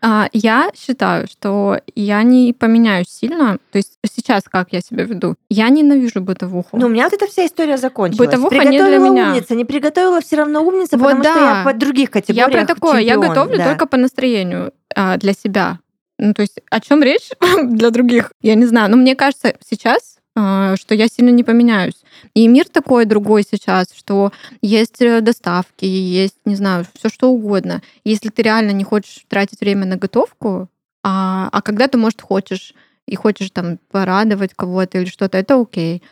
[0.00, 3.58] А, Я считаю, что я не поменяюсь сильно.
[3.70, 5.36] То есть сейчас как я себя веду?
[5.50, 6.76] Я ненавижу бытовуху.
[6.78, 8.28] Ну, у меня вот эта вся история закончилась.
[8.28, 9.30] Бытовуха не приготовила для меня.
[9.32, 11.58] умница, не приготовила все равно умница, Вот потому что да.
[11.60, 13.00] я по других я категориях про такое.
[13.00, 13.64] Я чемпион, готовлю да.
[13.66, 15.78] только по настроению а, для себя.
[16.18, 17.30] Ну, то есть о чем речь
[17.64, 18.32] для других?
[18.40, 18.90] Я не знаю.
[18.90, 22.04] Но мне кажется сейчас, а, что я сильно не поменяюсь.
[22.34, 27.82] И мир такой другой сейчас, что есть э, доставки, есть, не знаю, все что угодно.
[28.04, 30.68] Если ты реально не хочешь тратить время на готовку,
[31.02, 32.74] а, а когда ты, может, хочешь
[33.06, 36.02] и хочешь там порадовать кого-то или что-то, это окей.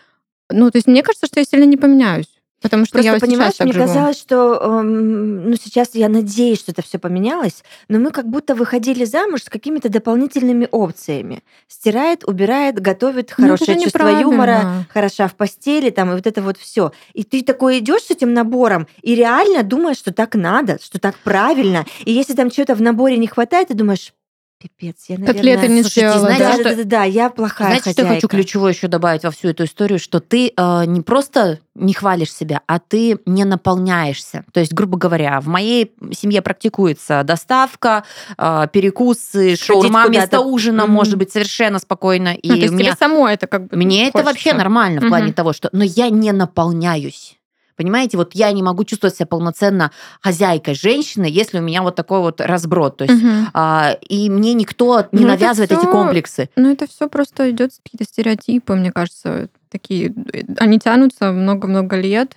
[0.50, 2.35] Ну, то есть мне кажется, что я сильно не поменяюсь.
[2.66, 3.86] Потому что Просто я понимаешь, сейчас так мне живу.
[3.86, 8.56] казалось, что эм, ну сейчас я надеюсь, что это все поменялось, но мы как будто
[8.56, 11.44] выходили замуж с какими-то дополнительными опциями.
[11.68, 16.58] Стирает, убирает, готовит, Ну, хорошее чувство юмора, хороша в постели, там, и вот это вот
[16.58, 16.90] все.
[17.12, 21.16] И ты такой идешь с этим набором и реально думаешь, что так надо, что так
[21.18, 21.84] правильно.
[22.04, 24.12] И если там чего-то в наборе не хватает, ты думаешь,
[24.58, 25.34] пипец, я, наверное...
[25.34, 26.18] Котлеты не слушайте, сделала.
[26.20, 26.76] знаете, да, да?
[26.76, 28.28] да, да, я плохая Знаете, что я хочу хозяйка.
[28.28, 32.62] ключевое еще добавить во всю эту историю, что ты э, не просто не хвалишь себя,
[32.66, 34.44] а ты не наполняешься.
[34.52, 38.04] То есть, грубо говоря, в моей семье практикуется доставка,
[38.38, 40.92] э, перекусы, шаурма вместо ужина, Мгм.
[40.94, 42.34] может быть, совершенно спокойно.
[42.34, 44.32] И Ну, то есть мне, тебе само это как бы мне это хочется.
[44.32, 45.34] вообще нормально в плане Мгм.
[45.34, 45.68] того, что...
[45.72, 47.35] Но я не наполняюсь.
[47.76, 52.20] Понимаете, вот я не могу чувствовать себя полноценно хозяйкой женщины, если у меня вот такой
[52.20, 52.96] вот разброд.
[52.96, 53.48] То есть Мгм.
[53.54, 56.48] а, и мне никто не Ну, навязывает эти всё- комплексы.
[56.56, 60.14] Ну, это все просто идет какие-то стереотипы, мне кажется, такие.
[60.32, 62.36] э, Они тянутся много-много лет,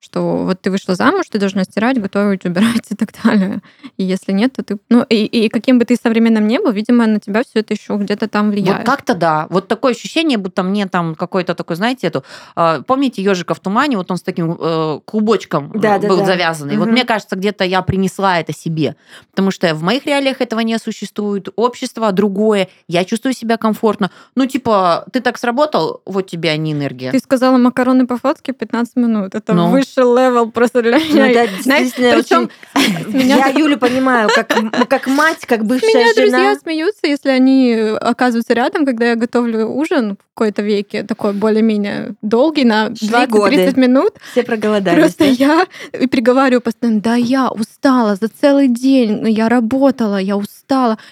[0.00, 3.60] что вот ты вышла замуж, ты должна стирать, готовить, убирать и так далее.
[3.96, 4.78] И если нет, то ты...
[4.90, 7.96] Ну, и, и каким бы ты современным не был, видимо, на тебя все это еще
[7.96, 8.78] где-то там влияет.
[8.78, 9.46] Вот как-то да.
[9.50, 12.24] Вот такое ощущение, будто мне там какой-то такой, знаете, эту...
[12.54, 13.96] а, помните ежика в тумане?
[13.96, 16.24] Вот он с таким э, клубочком э, Да, да, был да.
[16.26, 16.76] завязанный.
[16.76, 16.92] Вот Мгм.
[16.92, 18.96] мне кажется, где-то я принесла это себе.
[19.30, 21.48] Потому что в моих реалиях этого не существует.
[21.56, 22.68] Общество другое.
[22.88, 24.10] Я чувствую себя комфортно.
[24.34, 27.10] Ну, типа, ты так сработал, вот тебе они энергия.
[27.10, 29.34] Ты сказала макароны по-флотски 15 минут.
[29.34, 29.68] Это Ну.
[29.94, 31.30] Высший level просто для Ну, меня.
[31.44, 34.48] это Знаешь, действительно причем очень Я Юлю понимаю, как,
[34.88, 36.14] как мать, как бывшая меня жена.
[36.38, 42.14] друзья смеются, если они оказываются рядом, когда я готовлю ужин в какой-то веке, такой более-менее
[42.22, 43.72] долгий, на Шли 20-30 годы.
[43.80, 44.14] минут.
[44.32, 44.98] Все проголодались.
[45.00, 45.30] Просто да?
[45.30, 50.55] я приговариваю постоянно, да я устала за целый день, ну, я работала, я устала,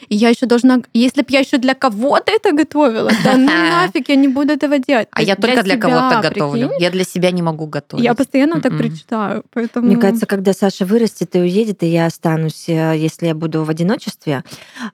[0.09, 4.09] и я еще должна, если бы я еще для кого-то это готовила, да ну нафиг,
[4.09, 5.09] я не буду этого делать.
[5.13, 6.71] А я только для кого-то готовлю.
[6.79, 8.05] Я для себя не могу готовить.
[8.05, 8.79] Я постоянно так Мгм.
[8.79, 9.87] причитаю, поэтому...
[9.87, 13.71] Мне кажется, когда Саша вырастет и уедет, и я останусь, э, если я буду в
[13.71, 14.43] одиночестве,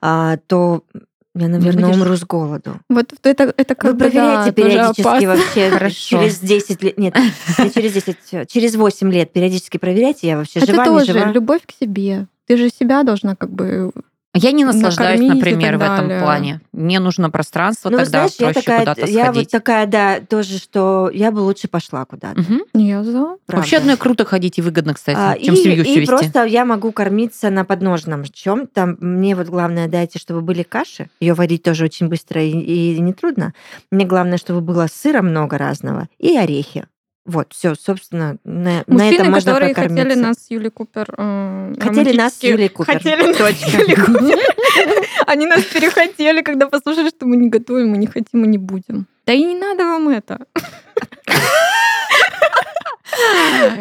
[0.01, 0.83] а, то
[1.35, 2.81] я, наверное, будешь- умру с голоду.
[2.89, 6.19] вот это, это как Вы да, проверяете тоже периодически вообще Хорошо.
[6.19, 6.99] через 10 лет.
[6.99, 7.17] Нет,
[7.59, 11.13] не через 10, э, через 8 лет периодически проверяйте, я вообще Это жива, не тоже
[11.13, 11.33] жива.
[11.33, 12.27] любовь к себе.
[12.47, 13.93] Ты же себя должна как бы...
[14.35, 16.61] Я не наслаждаюсь, например, в этом плане.
[16.73, 19.51] Мне нужно пространство, Ну, тогда знаешь, я проще такая, куда-то я вот сходить.
[19.51, 22.41] такая, да, тоже, что я бы лучше пошла куда-то.
[22.41, 22.61] Мгм.
[22.75, 23.13] Я за.
[23.13, 23.37] правда.
[23.49, 26.07] Вообще одно и круто ходить и выгодно, кстати, А, чем и, семью и вести.
[26.07, 31.11] просто я могу кормиться на подножном чем там мне вот главное дайте чтобы были каши
[31.21, 33.53] ее варить тоже очень быстро и, и не трудно
[33.91, 36.87] мне главное чтобы было сыра много разного и орехи
[37.27, 41.15] вот все собственно на, на Мужчины, этом можно которые хотели нас с Юлей Купер...
[41.17, 42.95] э, Хотели нас с Юлей Купер.
[42.95, 43.75] Хотели нас с.
[43.75, 44.39] Юлей Купер.
[45.27, 49.07] Они нас перехотели, когда послушали, что мы не готовим, мы не хотим и не будем.
[49.27, 50.39] Да и не надо вам это.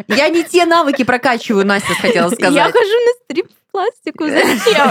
[0.08, 2.72] Я не те навыки прокачиваю, Настя хотела Я сказать.
[2.72, 3.34] хожу на
[3.70, 4.24] стрип-пластику.
[4.26, 4.90] Зачем?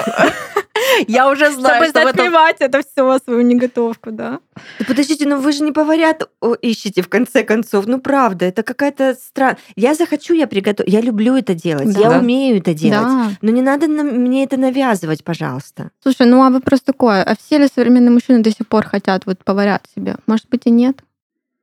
[1.07, 2.17] Я уже знаю, Чтобы что в этом...
[2.17, 4.39] затмевать это все, свою неготовку, да?
[4.79, 7.85] Да подождите, ну вы же не поварят о, ищете в конце концов.
[7.85, 9.57] Ну правда, это какая-то странная.
[9.75, 10.91] Я захочу, я приготовлю.
[10.91, 11.99] Я люблю это делать, Да.
[11.99, 13.01] я умею это делать.
[13.07, 13.31] Да.
[13.41, 15.91] Но не надо на- мне это навязывать, пожалуйста.
[16.01, 19.43] Слушай, ну а вопрос такой, а все ли современные мужчины до сих пор хотят вот
[19.43, 20.15] поварят себе?
[20.27, 20.99] Может быть и нет?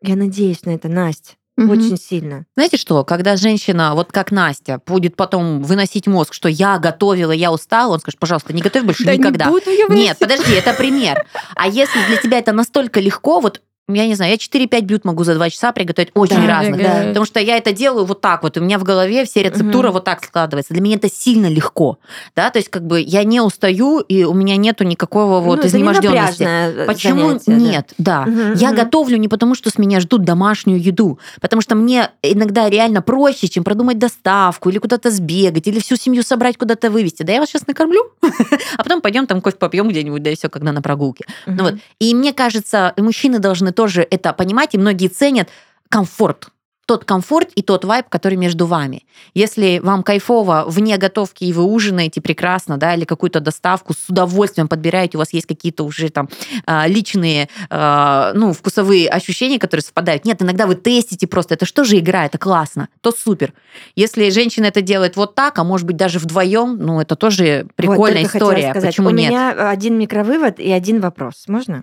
[0.03, 1.71] Я надеюсь на это, Настя, Мгм.
[1.71, 2.45] очень сильно.
[2.55, 7.51] Знаете что, когда женщина, вот как Настя, будет потом выносить мозг, что я готовила, я
[7.51, 9.47] устала, он скажет, пожалуйста, не готовь больше Да никогда.
[9.47, 11.25] не буду я Нет, подожди, это пример.
[11.55, 15.22] А если для тебя это настолько легко, вот я не знаю, я 4-5 блюд могу
[15.22, 16.83] за 2 часа приготовить очень Да, разных.
[16.83, 17.05] да.
[17.09, 19.92] Потому что я это делаю вот так вот, у меня в голове вся рецептура Мгм.
[19.94, 20.72] вот так складывается.
[20.75, 21.99] Для меня это сильно легко.
[22.35, 22.51] Да?
[22.51, 26.42] То есть как бы я не устаю, и у меня нету никакого вот Ну, изнеможденности.
[26.42, 27.57] э, Почему занятие, да.
[27.57, 27.90] нет?
[27.99, 28.22] Да.
[28.27, 28.77] Мгм, Я мгм.
[28.77, 33.46] готовлю не потому, что с меня ждут домашнюю еду, потому что мне иногда реально проще,
[33.49, 37.22] чем продумать доставку или куда-то сбегать, или всю семью собрать куда-то вывести.
[37.22, 38.11] Да я вас сейчас накормлю,
[38.77, 41.25] а потом пойдем там кофе попьем где-нибудь, да и все, когда на прогулке.
[41.46, 41.75] Ну вот.
[42.01, 45.49] И мне кажется, мужчины должны тоже это понимать, и многие ценят
[45.89, 46.49] комфорт.
[46.87, 49.03] Тот комфорт и тот вайб, который между вами.
[49.35, 54.69] Если вам кайфово вне готовки, и вы ужинаете прекрасно, да, или какую-то доставку с удовольствием
[54.69, 56.29] подбираете, у вас есть какие-то уже там
[56.65, 60.25] а, личные, а, ну, вкусовые ощущения, которые совпадают.
[60.25, 63.53] Нет, иногда вы тестите просто, это что же игра, это классно, то супер.
[63.97, 67.75] Если женщина это делает вот так, а может быть даже вдвоем, ну, это тоже Вот,
[67.75, 68.71] прикольная хотела история.
[68.71, 68.91] сказать.
[68.91, 69.31] Почему У нет?
[69.31, 71.47] меня один микровывод и один вопрос.
[71.49, 71.83] Можно?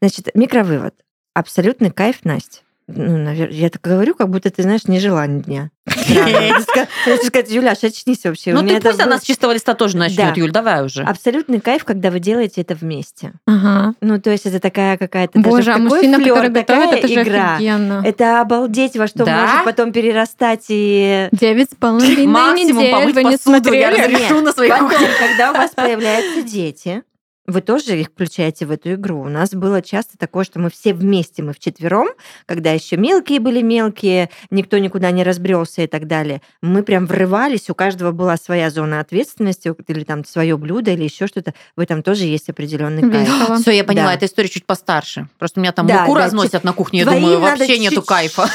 [0.00, 0.94] Значит, микровывод.
[1.36, 2.60] Абсолютный кайф, Настя.
[2.88, 5.70] Ну, навер- я так говорю, как будто ты знаешь, не жила ни дня.
[6.08, 8.54] Надо сказать, Юляш, очнись вообще.
[8.54, 10.34] Ну, ты пусть она с чистого листа тоже начнет.
[10.36, 11.02] Юль, давай уже.
[11.02, 13.32] Абсолютный кайф, когда вы делаете это вместе.
[13.46, 13.94] Ага.
[14.00, 17.56] Ну, то есть это такая какая-то Боже, а мужчина, который готовит, это же игра.
[17.56, 18.02] офигенно.
[18.02, 21.28] Это обалдеть, во что может потом перерастать и...
[21.32, 22.24] Девять с половиной
[22.64, 24.00] недель, вы не смотрели?
[24.00, 25.08] разрешу на своей Потом, кухне.
[25.18, 27.02] когда у вас появляются дети,
[27.46, 29.20] вы тоже их включаете в эту игру.
[29.20, 32.08] У нас было часто такое, что мы все вместе, мы вчетвером,
[32.46, 36.42] когда еще мелкие были мелкие, никто никуда не разбрелся и так далее.
[36.62, 41.26] Мы прям врывались, у каждого была своя зона ответственности, или там свое блюдо, или еще
[41.26, 41.54] что-то.
[41.76, 43.60] В этом тоже есть определенный кайф.
[43.60, 44.14] Все, я поняла, Да.
[44.14, 45.28] эта история чуть постарше.
[45.38, 47.96] Просто у меня там Да, муку да, разносят на кухне, я Твоим думаю, вообще нету
[47.96, 48.48] чуть-чуть, кайфа.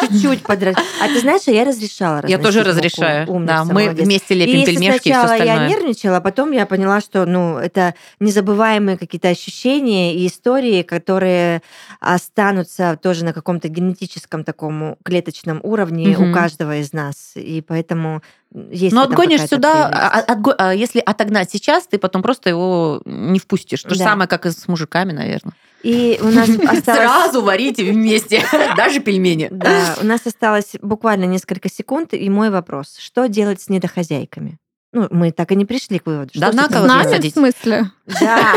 [0.00, 0.76] Чуть-чуть подрать.
[1.00, 3.02] А ты знаешь, я разрешала Я тоже разносить муку.
[3.06, 3.30] разрешаю.
[3.30, 4.04] Умница, Да, мы молодец.
[4.04, 5.68] вместе И лепим если пельмешки и все сначала я остальное.
[5.68, 7.94] нервничала, а потом я поняла, что ну, это
[8.36, 11.62] незабываемые какие-то ощущения и истории, которые
[12.00, 16.30] останутся тоже на каком-то генетическом таком клеточном уровне Мгм.
[16.30, 17.32] у каждого из нас.
[17.34, 18.22] И поэтому
[18.70, 22.48] есть Ну, в этом отгонишь сюда, а- отго- а если отогнать сейчас, ты потом просто
[22.50, 23.82] его не впустишь.
[23.82, 24.04] То же Да.
[24.04, 25.54] самое, как и с мужиками, наверное.
[25.82, 26.48] И у нас
[26.80, 26.84] осталось...
[26.84, 28.42] Сразу варите вместе,
[28.76, 29.48] даже пельмени.
[29.50, 32.96] Да, у нас осталось буквально несколько секунд, и мой вопрос.
[32.98, 34.58] Что делать с недохозяйками?
[34.92, 36.30] Ну, мы так и не пришли к выводу.
[36.30, 37.90] Что Да кого С нами, в смысле?
[38.06, 38.52] Да,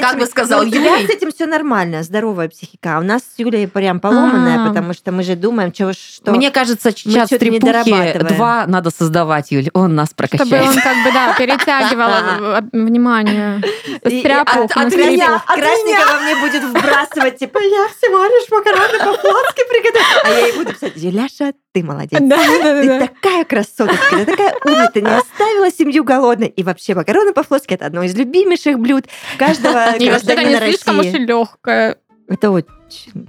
[0.00, 1.06] Как бы сказал Ну, Юрий.
[1.06, 2.96] с этим все нормально, здоровая психика.
[2.96, 4.68] А у нас с Юлей прям поломанная, А.
[4.68, 5.92] потому что мы же думаем, что...
[6.32, 9.68] Мне кажется, мы час чё-то не трепухи два надо создавать, Юль.
[9.74, 10.68] Он нас Чтобы прокачает.
[10.68, 12.08] он как бы, да, перетягивал
[12.56, 13.62] э, внимание.
[13.98, 19.62] Стряпух от, на от меня, Красникова мне будет вбрасывать, типа, я всего лишь макароны по-флотски
[19.68, 20.22] приготовила.
[20.24, 22.20] А я ей буду писать, Юляша, ты молодец.
[22.22, 23.00] Да, да, Ты да.
[23.00, 26.48] такая красоточка, ты такая умная, ты не оставила семью голодной.
[26.48, 28.93] И вообще макароны по-флотски это одно из любимейших блюд
[29.38, 31.26] каждого вообще-то не гражданина слишком уж и России.
[31.26, 31.96] легкое.
[32.28, 33.28] Это очень...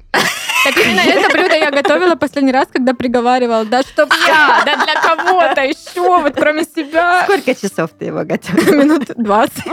[0.64, 3.66] Так именно это блюдо я готовила последний раз, когда приговаривала.
[3.66, 7.24] Да чтоб я, да для кого-то еще, вот кроме себя.
[7.24, 8.74] Сколько часов ты его готовила?
[8.74, 9.64] Минут 20.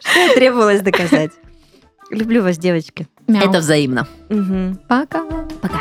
[0.00, 1.30] Что требовалось доказать?
[2.10, 3.08] Люблю вас, девочки.
[3.26, 3.48] Мяу.
[3.48, 4.06] Это взаимно.
[4.28, 4.78] Мгм.
[4.88, 5.24] Пока.
[5.62, 5.80] Пока.